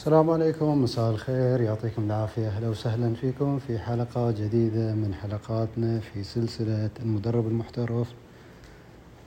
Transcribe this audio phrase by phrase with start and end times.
[0.00, 1.60] السلام عليكم مساء الخير.
[1.60, 2.48] يعطيكم العافية.
[2.48, 8.14] أهلا وسهلا فيكم في حلقة جديدة من حلقاتنا في سلسلة المدرب المحترف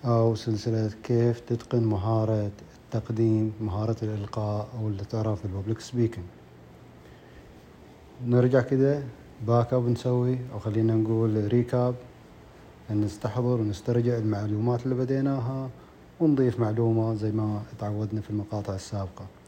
[0.05, 6.25] أو سلسلة كيف تتقن مهارة التقديم مهارة الإلقاء أو اللي تعرف ال public speaking.
[8.25, 9.03] نرجع كده
[9.47, 11.95] back up نسوي أو خلينا نقول recap
[12.91, 15.69] نستحضر ونسترجع المعلومات اللي بديناها
[16.19, 19.42] ونضيف معلومة زي ما تعودنا في المقاطع السابقة.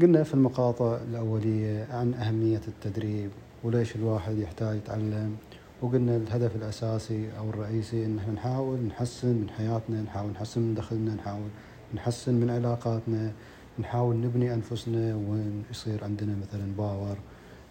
[0.00, 3.30] قلنا في المقاطع الأولية عن أهمية التدريب
[3.64, 5.36] وليش الواحد يحتاج يتعلم
[5.82, 11.14] وقلنا الهدف الأساسي أو الرئيسي إن إحنا نحاول نحسن من حياتنا نحاول نحسن من دخلنا
[11.14, 11.48] نحاول
[11.94, 13.32] نحسن من علاقاتنا
[13.78, 17.16] نحاول نبني أنفسنا ويصير عندنا مثلا باور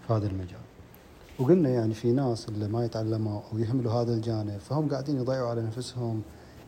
[0.07, 0.61] في هذا المجال.
[1.39, 5.61] وقلنا يعني في ناس اللي ما يتعلموا أو يهملوا هذا الجانب فهم قاعدين يضيعوا على
[5.61, 6.21] نفسهم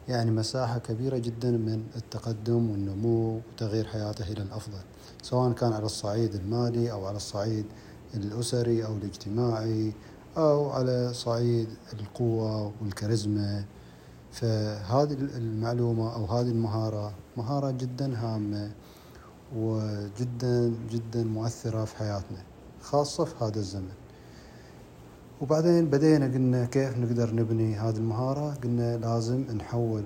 [0.08, 4.80] يعني مساحة كبيرة جدا من التقدم والنمو وتغيير حياته إلى الأفضل
[5.22, 7.66] سواء كان على الصعيد المالي أو على الصعيد
[8.14, 9.94] الأسري أو الاجتماعي
[10.38, 13.66] أو على صعيد القوة والكاريزما.
[14.32, 18.72] فهذه المعلومة أو هذه المهارة مهارة جدا هامة
[19.56, 22.44] وجدا جدا مؤثرة في حياتنا
[22.82, 24.03] خاصة في هذا الزمن.
[25.44, 30.04] وبعدين بدينا قلنا كيف نقدر نبني هذه المهارة قلنا لازم نحول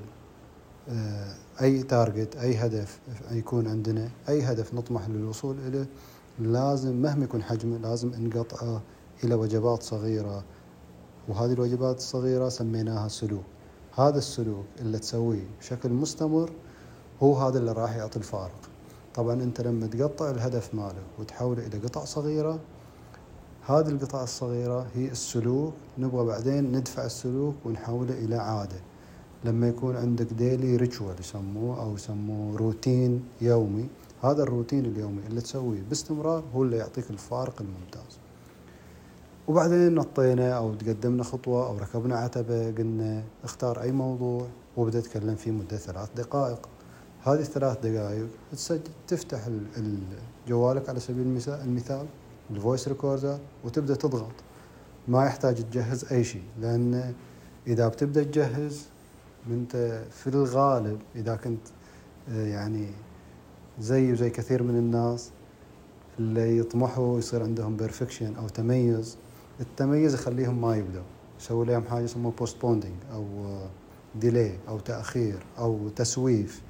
[0.89, 2.99] آه، أي تارجت أي هدف
[3.31, 5.85] يكون عندنا أي هدف نطمح للوصول إليه
[6.39, 8.81] لازم مهما يكون حجمه لازم نقطعه
[9.23, 10.44] إلى وجبات صغيرة.
[11.27, 13.44] وهذه الوجبات الصغيرة سميناها سلوك.
[13.95, 16.51] هذا السلوك اللي تسويه بشكل مستمر
[17.23, 18.61] هو هذا اللي راح يعطي الفارق.
[19.16, 22.59] طبعا أنت لما تقطع الهدف ماله وتحوله إلى قطع صغيرة
[23.69, 28.79] هذه القطع الصغيرة هي السلوك نبغى بعدين ندفع السلوك ونحوله إلى عادة.
[29.45, 33.88] لما يكون عندك ديلي ريتشوال يسموه أو يسموه روتين يومي
[34.23, 38.19] هذا الروتين اليومي اللي تسويه باستمرار هو اللي يعطيك الفارق الممتاز.
[39.47, 45.51] وبعدين نطينا أو تقدمنا خطوة أو ركبنا عتبة قلنا اختار أي موضوع وابدا اتكلم فيه
[45.51, 46.69] مدة ثلاث دقائق.
[47.23, 48.27] هذه الثلاث دقائق
[49.07, 49.50] تفتح
[50.47, 52.06] جوالك على سبيل المثال.
[52.51, 54.34] ال voice recorder وتبدأ تضغط.
[55.08, 57.13] ما يحتاج تجهز أي شيء لأن
[57.68, 58.85] إذا بتبدأ تجهز
[59.50, 61.68] انت في الغالب إذا كنت
[62.30, 62.88] آه، يعني
[63.80, 65.31] زي وزي كثير من الناس
[66.19, 69.18] اللي يطمحوا يصير عندهم perfection أو تميز
[69.59, 71.03] التميز يخليهم ما يبدأوا
[71.40, 73.25] يسوي لهم حاجة يسموها postponing أو
[74.16, 76.62] delay آه، أو تأخير أو تسويف.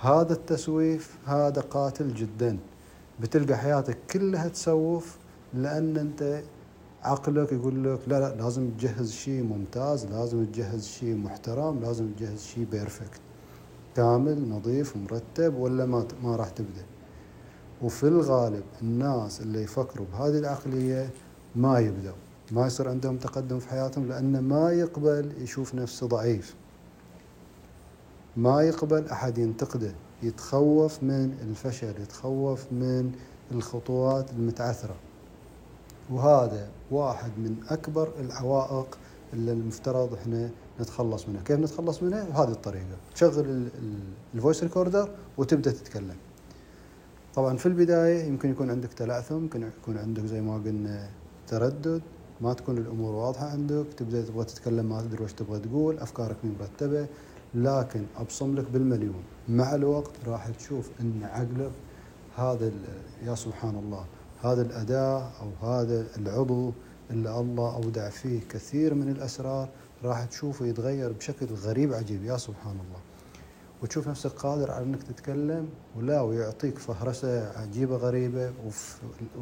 [0.00, 2.58] هذا التسويف هذا قاتل جدا.
[3.20, 5.16] بتلقى حياتك كلها تسوف
[5.54, 6.42] لأن أنت
[7.02, 12.42] عقلك يقول لك لا لا لازم تجهز شيء ممتاز لازم تجهز شيء محترم لازم تجهز
[12.42, 13.20] شيء perfect
[13.96, 16.84] كامل نظيف مرتب ولا ما ما راح تبدأ.
[17.82, 21.10] وفي الغالب الناس اللي يفكروا بهذه العقلية
[21.56, 22.16] ما يبدأوا.
[22.52, 26.54] ما يصير عندهم تقدم في حياتهم لأنه ما يقبل يشوف نفسه ضعيف.
[28.36, 29.94] ما يقبل أحد ينتقده.
[30.22, 33.12] يتخوف من الفشل يتخوف من
[33.52, 34.94] الخطوات المتعثرة.
[36.10, 38.98] وهذا واحد من أكبر العوائق
[39.32, 40.50] اللي المفترض إحنا
[40.80, 41.42] نتخلص منها.
[41.42, 42.96] كيف نتخلص منها؟ بهذه الطريقة.
[43.14, 43.68] تشغل
[44.34, 46.16] ال voice recorder وتبدأ تتكلم.
[47.34, 51.08] طبعا في البداية يمكن يكون عندك تلعثم يمكن يكون عندك زي ما قلنا
[51.46, 52.02] تردد.
[52.40, 56.52] ما تكون الأمور واضحة عندك تبدأ تبغى تتكلم ما تدري وش تبغى تقول أفكارك مو
[56.60, 57.06] مرتبة.
[57.54, 61.72] لكن أبصم لك بالمليون مع الوقت راح تشوف إن عقلك
[62.36, 62.72] هذا
[63.24, 64.04] يا سبحان الله
[64.42, 66.72] هذا الاداه أو هذا العضو
[67.10, 69.68] اللي الله أودع فيه كثير من الأسرار
[70.04, 73.00] راح تشوفه يتغير بشكل غريب عجيب يا سبحان الله
[73.82, 78.52] وتشوف نفسك قادر على إنك تتكلم ولا ويعطيك فهرسة عجيبة غريبة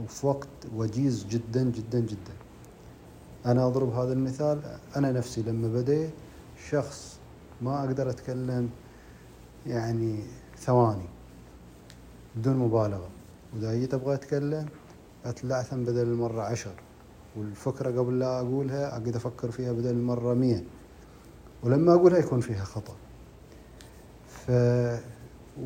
[0.04, 2.32] وفي وقت وجيز جدا جدا جدا.
[3.46, 4.60] أنا أضرب هذا المثال
[4.96, 6.10] أنا نفسي لما بديت
[6.70, 7.19] شخص
[7.62, 8.70] ما أقدر أتكلم
[9.66, 10.22] يعني
[10.58, 11.08] ثواني
[12.36, 13.08] بدون مبالغة.
[13.54, 14.66] وإذا جيت أبغى أتكلم
[15.24, 16.74] اتلعثم بدل المرة عشر.
[17.36, 20.64] والفكرة قبل لا أقولها أقعد أفكر فيها بدل المرة مية.
[21.62, 22.94] ولما أقولها يكون فيها خطأ.
[24.26, 24.50] ف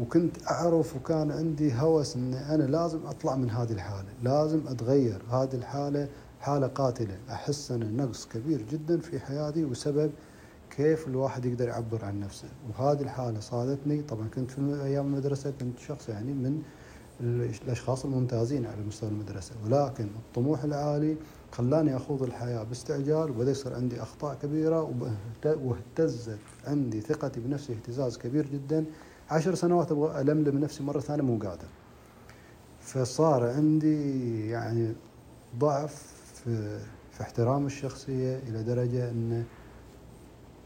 [0.01, 5.55] وكنت أعرف وكان عندي هوس إن أنا لازم أطلع من هذه الحالة، لازم أتغير، هذه
[5.55, 6.09] الحالة
[6.41, 10.11] حالة قاتلة، أحس أن نقص كبير جدا في حياتي وسبب
[10.77, 15.79] كيف الواحد يقدر يعبر عن نفسه، وهذه الحالة صادتني طبعا كنت في أيام المدرسة كنت
[15.79, 16.63] شخص يعني من
[17.21, 21.17] الأشخاص الممتازين على مستوى المدرسة، ولكن الطموح العالي
[21.53, 25.11] خلاني أخوض الحياة باستعجال وبدا يصير عندي أخطاء كبيرة
[25.45, 28.85] واهتزت عندي ثقتي بنفسي اهتزاز كبير جدا.
[29.31, 31.69] عشر سنوات أبغى ألملم نفسي مرة ثانية مو قادر.
[32.81, 34.93] فصار عندي يعني
[35.59, 36.79] ضعف في,
[37.11, 39.45] في احترام الشخصية إلى درجة أن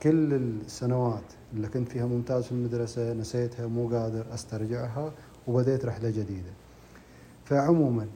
[0.03, 5.12] كل السنوات اللي كنت فيها ممتاز في المدرسة نسيتها مو قادر أسترجعها
[5.47, 6.53] وبديت رحلة جديدة.
[7.45, 8.06] فعموما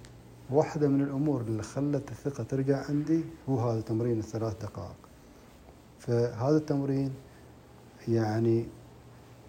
[0.50, 4.96] واحدة من الأمور اللي خلت الثقة ترجع عندي هو هذا تمرين الثلاث دقائق.
[5.99, 7.11] فهذا التمرين
[8.08, 8.67] يعني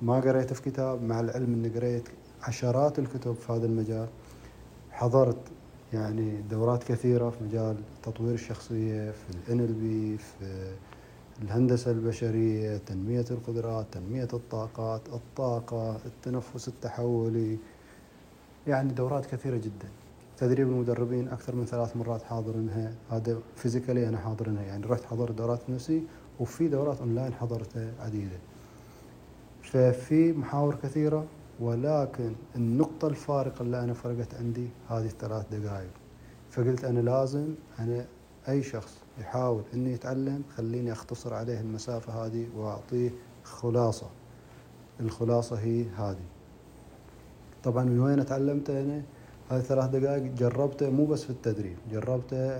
[0.01, 2.09] ما قريته في كتاب مع العلم إني قريت
[2.41, 4.07] عشرات الكتب في هذا المجال.
[4.91, 5.37] حضرت
[5.93, 10.73] يعني دورات كثيرة في مجال تطوير الشخصية في ال NLP في
[11.41, 17.57] الهندسة البشرية تنمية القدرات تنمية الطاقات الطاقة التنفس التحولي.
[18.67, 19.89] يعني دورات كثيرة جدا.
[20.37, 22.93] تدريب المدربين أكثر من ثلاث مرات حاضرينها.
[23.11, 24.63] هذا فيزيكالي أنا حاضرينها.
[24.63, 26.03] يعني رحت حضرت دورات نفسي
[26.39, 28.37] وفي دورات أونلاين حضرتها عديدة.
[29.61, 31.25] ففي محاور كثيرة
[31.59, 35.89] ولكن النقطة الفارقة اللي أنا فرقت عندي هذه الثلاث دقائق
[36.51, 38.05] فقلت أنا لازم أنا
[38.49, 43.09] أي شخص يحاول إنه يتعلم خليني أختصر عليه المسافة هذه وأعطيه
[43.43, 44.07] خلاصة.
[44.99, 46.25] الخلاصة هي هذه.
[47.63, 49.01] طبعا من وين تعلمت أنا؟
[49.49, 52.59] هذه ثلاث دقائق جربته مو بس في التدريب جربته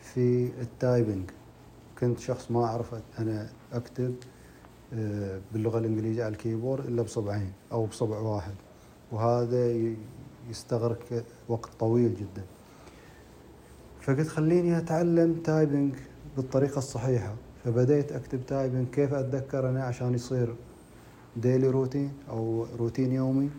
[0.00, 1.30] في ال typing.
[1.98, 4.14] كنت شخص ما أعرف أنا أكتب
[4.94, 8.54] آه، باللغة الإنجليزية على الكيبورد إلا بصبعين أو بصبع واحد.
[9.12, 9.72] وهذا
[10.50, 12.44] يستغرق وقت طويل جدا.
[14.04, 15.94] فقلت خليني أتعلم typing
[16.36, 17.34] بالطريقة الصحيحة.
[17.64, 20.54] فبديت أكتب typing كيف أتذكر أنا عشان يصير
[21.36, 23.50] daily routine أو روتين يومي؟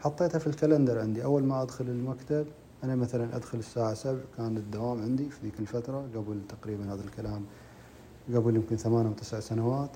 [0.00, 1.24] حطيتها في ال calendar عندي.
[1.24, 2.46] أول ما أدخل المكتب
[2.84, 7.42] أنا مثلا أدخل الساعة سبع كان الدوام عندي في ذيك الفترة قبل تقريبا هذا الكلام
[8.34, 9.90] قبل يمكن ثمان أو تسع سنوات.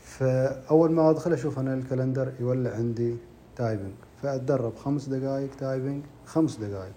[0.00, 3.16] فأول ما أدخل أشوف أنا ال calendar يولع عندي
[3.56, 6.92] typing فأتدرب خمس دقائق typing خمس دقائق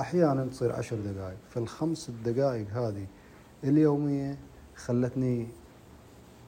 [0.00, 3.06] أحيانا تصير عشر دقائق فالخمس دقائق هذه
[3.64, 4.38] اليومية
[4.76, 5.46] خلتني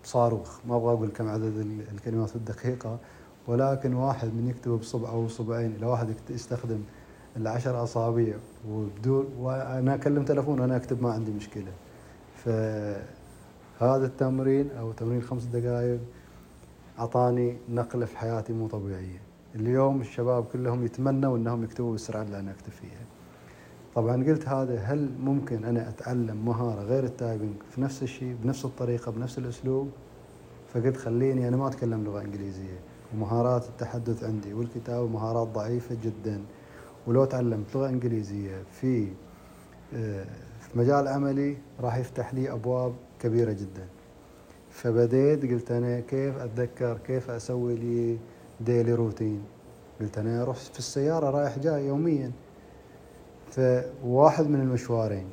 [0.05, 0.61] صاروخ.
[0.67, 2.99] ما أبغى أقول كم عدد الكلمات في الدقيقة
[3.47, 6.81] ولكن واحد من يكتب بصبع أو صبعين إلى واحد يستخدم
[7.37, 8.35] العشر أصابع
[8.69, 11.73] وبدون وأنا أكلم تلفون وأنا أكتب ما عندي مشكلة.
[12.37, 16.01] فهذا التمرين أو تمرين خمس دقائق
[16.99, 19.21] أعطاني نقلة في حياتي مو طبيعية.
[19.55, 23.20] اليوم الشباب كلهم يتمنوا أنهم يكتبوا بالسرعة اللي أنا أكتب فيها.
[23.95, 29.13] طبعا قلت هذا هل ممكن أنا أتعلم مهارة غير التايبنج في نفس الشيء بنفس الطريقة
[29.13, 29.91] بنفس الأسلوب؟
[30.75, 32.79] فقلت خليني أنا ما أتكلم لغة إنجليزية.
[33.15, 36.41] ومهارات التحدث عندي والكتابة مهارات ضعيفة جدا.
[37.07, 39.09] ولو تعلمت لغة إنجليزية في
[39.95, 40.25] آه،
[40.61, 43.87] في مجال عملي راح يفتح لي أبواب كبيرة جدا.
[44.71, 48.19] فبديت قلت أنا كيف أتذكر كيف أسوي لي
[48.61, 49.43] ديلي روتين
[50.01, 52.33] قلت أنا أروح في السيارة رايح جاي يوميا.
[53.51, 55.27] فواحد من المشوارين.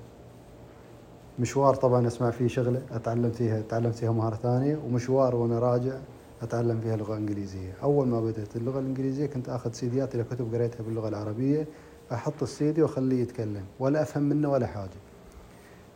[1.39, 5.97] مشوار طبعا أسمع فيه شغلة أتعلم فيها تعلمت فيها مهارة ثانية ومشوار وأنا راجع
[6.41, 10.83] أتعلم فيها لغه انجليزيه أول ما بدأت اللغة الإنجليزية كنت آخذ سيديات إلى كتب قريتها
[10.83, 11.67] باللغة العربية
[12.13, 14.89] أحط السيدي وأخليه يتكلم ولا أفهم منه ولا حاجة.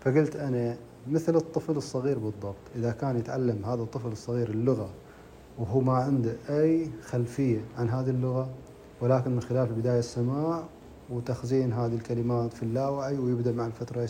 [0.02, 0.78] فقلت أنا
[1.12, 4.90] مثل الطفل الصغير بالضبط إذا كان يتعلم هذا الطفل الصغير اللغة
[5.60, 8.50] وهو ما عنده أي خلفية عن هذه اللغة
[9.02, 10.64] ولكن من خلال البدايه السماع
[11.12, 14.10] وتخزين هذه الكلمات في اللاوعي ويبدأ مع الفترة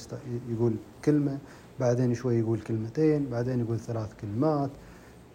[0.49, 0.73] يقول
[1.05, 1.37] كلمة
[1.79, 4.69] بعدين شوي يقول كلمتين بعدين يقول ثلاث كلمات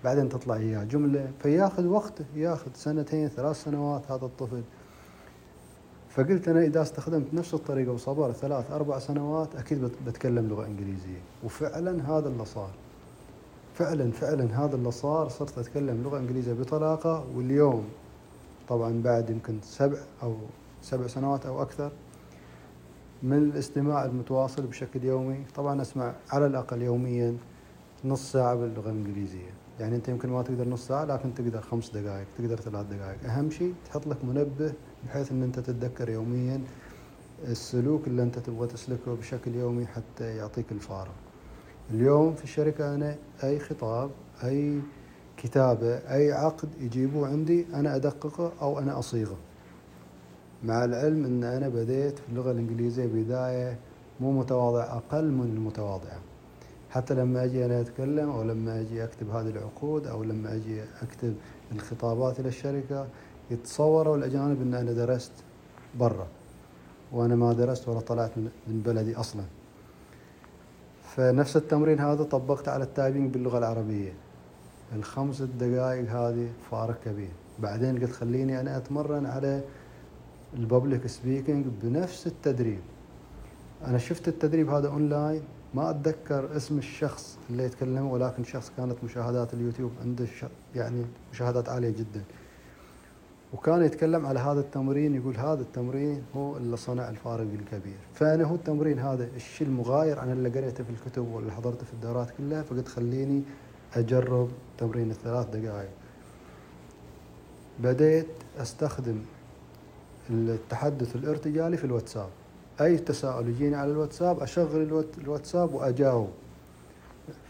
[0.05, 4.63] بعدين تطلع إياه جملة فياخذ وقته ياخذ سنتين ثلاث سنوات هذا الطفل.
[6.11, 11.21] فقلت أنا إذا استخدمت نفس الطريقة وصبرت ثلاث أربع سنوات أكيد بتكلم لغة إنجليزية.
[11.45, 12.71] وفعلا هذا اللي صار.
[13.75, 17.85] فعلا فعلا هذا اللي صار صرت أتكلم لغة إنجليزية بطلاقة واليوم
[18.69, 20.35] طبعا بعد يمكن سبع أو
[20.87, 21.93] سبع سنوات أو أكثر
[23.23, 25.45] من الاستماع المتواصل بشكل يومي.
[25.55, 27.37] طبعا أسمع على الأقل يوميا
[28.05, 29.51] نص ساعة باللغة الإنجليزية.
[29.81, 33.25] يعني أنت يمكن ما تقدر نص ساعة لكن تقدر خمس دقائق تقدر ثلاث دقائق.
[33.25, 34.73] أهم شيء تحط لك منبه
[35.07, 36.61] بحيث أن أنت تتذكر يوميا
[37.45, 41.13] السلوك اللي أنت تبغى تسلكه بشكل يومي حتى يعطيك الفارة
[41.91, 44.11] اليوم في الشركة أنا أي خطاب
[44.45, 44.81] أي
[45.37, 49.37] كتابة أي عقد يجيبوه عندي أنا أدققه أو أنا أصيغه.
[50.65, 53.79] مع العلم إن أنا بديت في اللغة الإنجليزية بداية
[54.21, 56.21] مو متواضعه أقل من المتواضعه
[56.91, 61.35] حتى لما أجي أنا أتكلم أو لما أجي أكتب هذه العقود أو لما أجي أكتب
[61.73, 63.07] الخطابات إلى الشركة
[63.51, 65.33] يتصوروا الأجانب إن أنا درست
[65.99, 66.27] برا.
[67.13, 69.43] وأنا ما درست ولا طلعت من بلدي أصلا.
[71.03, 74.13] فنفس التمرين هذا طبقته على ال typing باللغة العربية.
[74.97, 77.31] الخمس دقائق هذه فارق كبير.
[77.59, 79.63] بعدين قلت خليني أنا أتمرن على
[80.55, 82.81] ال public speaking بنفس التدريب.
[83.87, 85.43] أنا شفت التدريب هذا اونلاين
[85.75, 90.27] ما أتذكر اسم الشخص اللي يتكلم ولكن شخص كانت مشاهدات اليوتيوب عنده
[90.75, 92.23] يعني مشاهدات عالية جدا.
[93.53, 97.97] وكان يتكلم على هذا التمرين يقول هذا التمرين هو اللي صنع الفارق الكبير.
[98.15, 102.31] فأنا هو التمرين هذا الشيء المغاير عن اللي قريته في الكتب واللي حضرته في الدورات
[102.39, 103.43] كلها فقلت خليني
[103.95, 104.49] أجرب
[104.79, 105.91] تمرين الثلاث دقائق.
[107.81, 108.27] بديت
[108.59, 109.19] أستخدم
[110.31, 112.29] التحدث الارتجالي في الواتساب.
[112.81, 116.29] أي تساؤل يجيني على الواتساب أشغل الواتساب وأجاوب.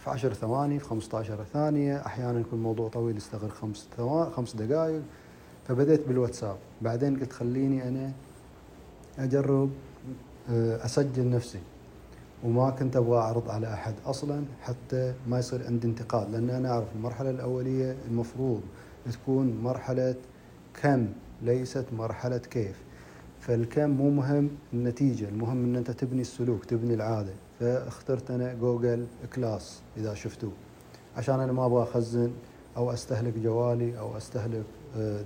[0.05, 3.89] في 10 ثواني في 15 ثانية أحيانا يكون موضوع طويل يستغرق خمس
[4.37, 5.03] خمس دقائق
[5.69, 6.57] فبديت بالواتساب.
[6.83, 8.13] بعدين قلت خليني أنا
[9.19, 9.71] أجرب
[10.51, 11.59] آه، أسجل نفسي.
[12.45, 16.31] وما كنت أبغى أعرض على أحد أصلا حتى ما يصير عندي انتقاد.
[16.31, 18.61] لأن أنا أعرف المرحلة الأولية المفروض
[19.13, 20.15] تكون مرحلة
[20.83, 21.07] كم؟
[21.43, 22.83] ليست مرحلة كيف.
[23.41, 27.33] فالكم مو مهم النتيجة المهم إن أنت تبني السلوك تبني العادة.
[27.61, 30.53] فاخترت أنا Google Class إذا شفتوه.
[31.17, 32.31] عشان أنا ما أبغى أخزن
[32.77, 34.65] أو أستهلك جوالي أو أستهلك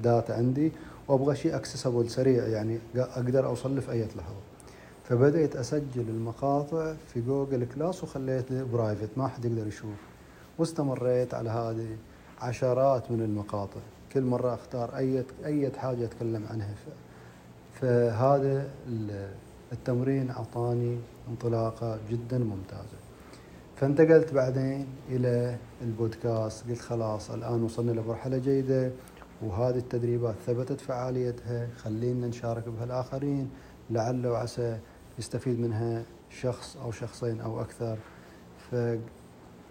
[0.02, 0.72] data عندي
[1.08, 4.40] وأبغى شيء accessible سريع يعني أقدر اوصل له في أي لحظة.
[5.04, 9.96] فبدأت أسجل المقاطع في Google Class وخليته private ما حد يقدر يشوف.
[10.58, 11.96] واستمريت على هذه
[12.40, 13.80] عشرات من المقاطع.
[14.12, 16.74] كل مرة أختار أي أي حاجة أتكلم عنها.
[17.74, 18.70] فهذا
[19.72, 20.98] التمرين أعطاني
[21.28, 22.98] انطلاقة جدا ممتازة.
[23.76, 28.90] فانتقلت بعدين إلى البودكاست قلت خلاص الآن وصلنا لمرحلة جيدة
[29.42, 33.50] وهذه التدريبات ثبتت فعاليتها خلينا نشارك بها الآخرين.
[33.90, 34.78] لعل وعسى
[35.18, 37.98] يستفيد منها شخص أو شخصين أو أكثر.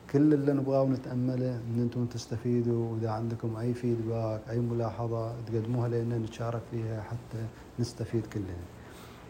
[0.10, 6.18] فكل اللي نبغاه ونتأمله أن أنتم تستفيدوا وإذا عندكم أي فيدباك أي ملاحظة تقدموها لنا
[6.18, 7.46] نتشارك فيها حتى
[7.80, 8.66] نستفيد كلنا.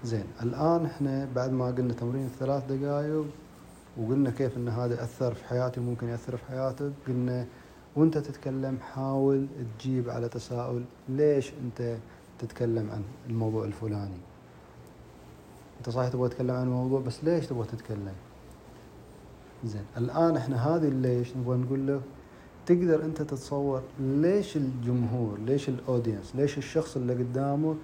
[0.03, 3.25] زين الآن إحنا بعد ما قلنا تمرين الثلاث دقائق
[3.97, 7.45] وقلنا كيف إن هذا اثر في حياتي وممكن يأثر في حياتك قلنا
[7.95, 9.47] وأنت تتكلم حاول
[9.79, 11.97] تجيب على تساؤل ليش أنت
[12.39, 14.19] تتكلم عن الموضوع الفلاني.
[15.79, 18.13] أنت صحيح تبغى تتكلم عن الموضوع بس ليش تبغى تتكلم؟
[19.65, 19.81] زين.
[19.97, 22.01] الآن إحنا هذه ليش نبغى نقول له
[22.65, 27.75] تقدر أنت تتصور ليش الجمهور ليش ال audience ليش الشخص اللي قدامك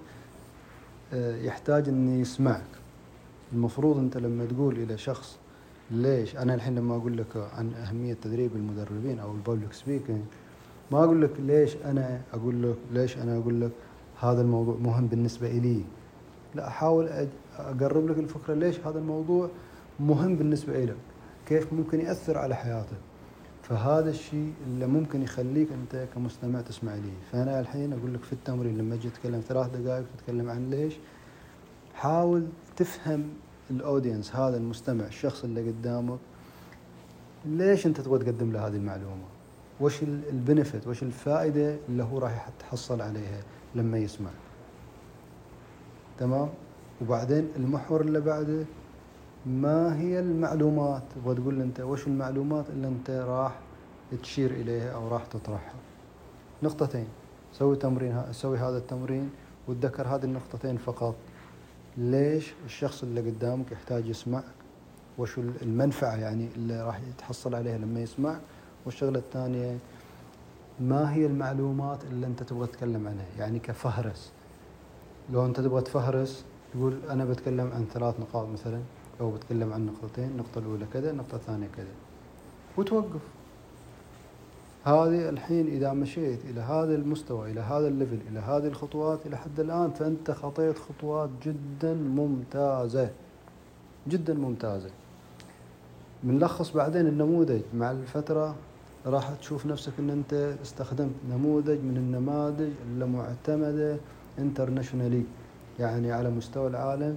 [1.12, 2.64] آه، يحتاج إنه يسمعك؟
[3.52, 5.36] المفروض أنت لما تقول إلى شخص
[5.90, 10.20] ليش أنا الحين لما أقول لك عن أهمية تدريب المدربين أو ال public speaking
[10.92, 13.70] ما أقول لك ليش أنا أقول لك ليش أنا أقول لك
[14.20, 15.82] هذا الموضوع مهم بالنسبة لي
[16.54, 17.28] لا أحاول
[17.58, 19.48] أقرب لك الفكرة ليش هذا الموضوع
[20.00, 20.96] مهم بالنسبة لك
[21.46, 22.96] كيف ممكن يأثر على حياتك
[23.62, 28.78] فهذا الشيء اللي ممكن يخليك أنت كمستمع تسمع لي فأنا الحين أقول لك في التمرين
[28.78, 30.94] لما أجي أتكلم ثلاث دقائق تتكلم عن ليش
[31.94, 33.28] حاول تفهم
[33.70, 36.18] الأودينس هذا المستمع الشخص اللي قدامك
[37.46, 39.24] ليش أنت تبغى تقدم له هذه المعلومة؟
[39.80, 43.40] وش ال benefit وش الفائدة اللي هو راح يتحصل عليها
[43.74, 44.30] لما يسمع.
[46.18, 46.48] تمام؟
[47.02, 48.64] وبعدين المحور اللي بعده
[49.46, 53.58] ما هي المعلومات؟ تبغى تقول أنت وش المعلومات اللي أنت راح
[54.22, 55.74] تشير إليها أو راح تطرحها؟
[56.62, 57.06] نقطتين.
[57.52, 59.30] سوي تمرين سوي هذا التمرين
[59.68, 61.14] وتذكر هذه النقطتين فقط.
[61.96, 64.44] ليش الشخص اللي قدامك يحتاج يسمعك
[65.18, 68.40] وش المنفعة يعني اللي راح يتحصل عليها لما يسمعك
[68.84, 69.78] والشغلة الثانية
[70.80, 74.32] ما هي المعلومات اللي أنت تبغى تتكلم عنها؟ يعني كفهرس.
[75.32, 78.80] لو أنت تبغى تفهرس تقول أنا بتكلم عن ثلاث نقاط مثلا.
[79.20, 81.86] أو بتكلم عن نقطتين النقطة الأولى كذا النقطة الثانية كذا.
[82.76, 83.20] وتوقف.
[84.84, 89.60] هذه الحين إذا مشيت إلى هذا المستوى إلى هذا الليفل إلى هذه الخطوات إلى حد
[89.60, 93.10] الآن فأنت خطيت خطوات جدا ممتازة.
[94.08, 94.90] جدا ممتازة.
[96.22, 97.60] بنلخص بعدين النموذج.
[97.74, 98.54] مع الفترة
[99.06, 103.96] راح تشوف نفسك إن أنت استخدمت نموذج من النماذج اللي معتمدة
[104.38, 105.22] انترناشونالي
[105.78, 107.16] يعني على مستوى العالم.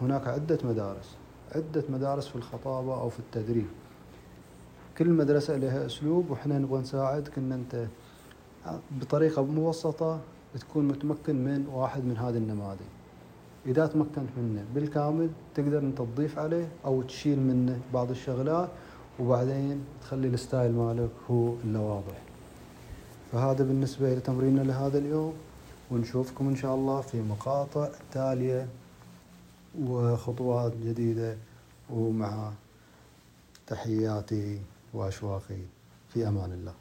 [0.00, 1.16] هناك عدة مدارس
[1.54, 3.66] عدة مدارس في الخطابة أو في التدريب.
[4.98, 7.86] كل مدرسة لها أسلوب وإحنا نبغى نساعدك إن أنت
[9.00, 10.20] بطريقة مبسطة
[10.60, 12.80] تكون متمكن من واحد من هذه النماذج.
[13.66, 18.68] إذا تمكنت منه بالكامل تقدر أنت تضيف عليه أو تشيل منه بعض الشغلات
[19.20, 22.22] وبعدين تخلي الستايل مالك هو اللي واضح.
[23.32, 25.32] فهذا بالنسبة لتمريننا لهذا اليوم
[25.90, 28.68] ونشوفكم إن شاء الله في مقاطع تالية.
[29.80, 31.36] وخطوات جديدة
[31.90, 32.52] ومع
[33.66, 34.60] تحياتي
[34.94, 35.62] وأشواقي
[36.08, 36.74] في أمان الله.